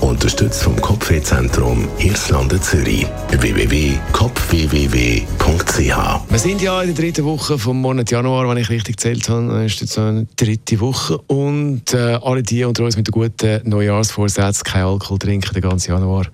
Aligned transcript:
Unterstützt 0.00 0.62
vom 0.62 0.80
Kopfwehzentrum 0.80 1.88
Irlande 1.98 2.60
Zürich. 2.60 3.06
www.kopfwww.ch 3.28 5.96
Wir 6.28 6.38
sind 6.38 6.62
ja 6.62 6.80
in 6.80 6.94
der 6.94 6.96
dritten 6.96 7.24
Woche 7.24 7.58
vom 7.58 7.80
Monat 7.80 8.10
Januar, 8.10 8.48
wenn 8.48 8.56
ich 8.56 8.70
richtig 8.70 8.96
gezählt 8.96 9.28
habe. 9.28 9.64
Ist 9.64 9.80
jetzt 9.80 9.92
so 9.92 10.00
eine 10.00 10.26
dritte 10.36 10.80
Woche. 10.80 11.18
Und 11.26 11.92
äh, 11.92 12.18
alle 12.22 12.42
die 12.42 12.64
unter 12.64 12.84
uns 12.84 12.96
mit 12.96 13.08
den 13.08 13.12
guten 13.12 13.60
Neujahrsvorsätzen 13.68 14.64
kein 14.64 14.84
Alkohol 14.84 15.18
trinken 15.18 15.52
den 15.52 15.62
ganzen 15.62 15.92
Januar, 15.92 16.26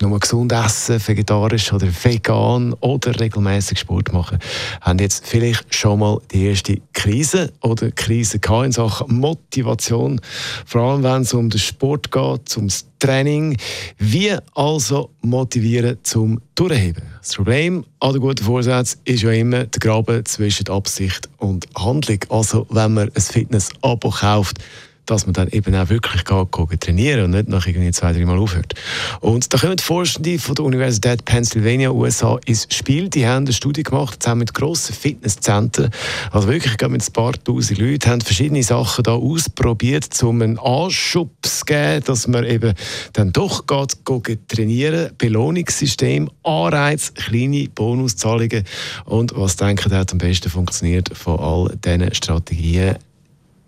nur 0.00 0.20
gesund 0.20 0.52
essen, 0.52 1.00
vegetarisch 1.04 1.72
oder 1.72 1.86
vegan 1.86 2.74
oder 2.80 3.18
regelmäßig 3.18 3.78
Sport 3.78 4.12
machen, 4.12 4.38
haben 4.82 4.98
jetzt 4.98 5.26
vielleicht 5.26 5.74
schon 5.74 6.00
mal 6.00 6.20
die 6.30 6.46
erste 6.46 6.78
Krise 6.92 7.52
oder 7.62 7.90
Krise 7.90 8.38
in 8.64 8.72
Sachen 8.72 9.18
Motivation. 9.18 10.20
Vor 10.66 10.82
allem, 10.82 11.02
wenn 11.02 11.22
es 11.22 11.32
um 11.32 11.50
den 11.50 11.58
Sport 11.58 12.10
geht, 12.10 12.56
ums 12.56 12.86
Training. 13.04 13.58
Wie 13.98 14.34
also 14.54 15.10
motivieren 15.20 15.98
zum 16.04 16.40
Durchheben? 16.54 17.02
Das 17.18 17.34
Problem 17.34 17.84
an 18.00 18.12
den 18.12 18.22
guten 18.22 18.42
Vorsätzen 18.42 18.98
ist 19.04 19.22
ja 19.22 19.30
immer 19.30 19.64
der 19.64 19.78
Graben 19.78 20.24
zwischen 20.24 20.68
Absicht 20.68 21.28
und 21.36 21.66
Handlung. 21.76 22.20
Also 22.30 22.66
wenn 22.70 22.94
man 22.94 23.10
ein 23.14 23.20
Fitness-Abo 23.20 24.08
kauft, 24.08 24.58
dass 25.06 25.26
man 25.26 25.34
dann 25.34 25.48
eben 25.48 25.74
auch 25.74 25.88
wirklich 25.88 26.24
geht, 26.24 26.80
trainieren 26.80 27.24
und 27.24 27.30
nicht 27.30 27.48
nach 27.48 27.66
irgendwie 27.66 27.90
zwei, 27.90 28.12
drei 28.12 28.24
Mal 28.24 28.38
aufhört. 28.38 28.74
Und 29.20 29.52
da 29.52 29.58
kommen 29.58 29.78
Forschende 29.78 30.38
von 30.38 30.54
der 30.54 30.64
Universität 30.64 31.24
Pennsylvania, 31.24 31.90
USA, 31.90 32.38
ins 32.46 32.66
Spiel. 32.70 33.08
Die 33.08 33.26
haben 33.26 33.44
eine 33.44 33.52
Studie 33.52 33.82
gemacht, 33.82 34.22
zusammen 34.22 34.40
mit 34.40 34.54
grossen 34.54 34.94
Fitnesszentren, 34.94 35.90
also 36.30 36.48
wirklich 36.48 36.76
mit 36.88 37.02
ein 37.08 37.12
paar 37.12 37.32
tausend 37.32 37.78
Leuten, 37.78 38.10
haben 38.10 38.20
verschiedene 38.20 38.62
Sachen 38.62 39.04
da 39.04 39.12
ausprobiert, 39.12 40.22
um 40.22 40.42
einen 40.42 40.58
Anschubs 40.58 41.60
zu 41.60 41.64
geben, 41.64 42.04
dass 42.04 42.26
man 42.26 42.44
eben 42.44 42.74
dann 43.12 43.32
doch 43.32 43.66
geht, 43.66 44.04
geht 44.24 44.48
trainieren. 44.48 45.10
Belohnungssystem, 45.18 46.30
Anreiz, 46.42 47.12
kleine 47.14 47.68
Bonuszahlungen 47.68 48.64
und 49.04 49.36
was 49.36 49.56
denken 49.56 49.92
hat 49.92 50.12
am 50.12 50.18
besten 50.18 50.50
funktioniert 50.50 51.10
von 51.16 51.38
all 51.38 51.76
diesen 51.84 52.14
Strategien? 52.14 52.96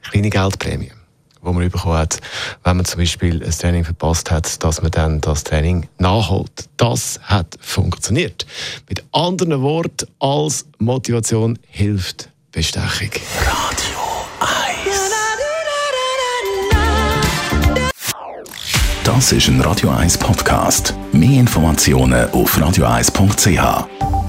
Kleine 0.03 0.31
Geldprämie 0.31 0.93
wo 1.43 1.53
man 1.53 1.69
bekommen 1.71 1.99
hat, 1.99 2.19
wenn 2.65 2.77
man 2.77 2.85
zum 2.85 3.01
Beispiel 3.01 3.43
ein 3.43 3.51
Training 3.51 3.85
verpasst 3.85 4.31
hat, 4.31 4.63
dass 4.63 4.83
man 4.83 4.91
dann 4.91 5.21
das 5.21 5.45
Training 5.45 5.89
nachholt. 5.99 6.69
Das 6.77 7.21
hat 7.23 7.57
funktioniert. 7.61 8.47
Mit 8.89 9.05
anderen 9.13 9.63
Worten, 9.63 10.07
als 10.19 10.67
Motivation 10.79 11.59
hilft 11.69 12.31
Bestechung. 12.53 13.11
Radio 13.45 13.99
1. 14.41 15.07
Das 19.05 19.31
ist 19.31 19.49
ein 19.49 19.61
Radio 19.61 19.91
1 19.91 20.19
Podcast. 20.19 20.95
Mehr 21.13 21.39
Informationen 21.39 22.29
auf 22.31 22.59
radio1.ch. 22.59 24.26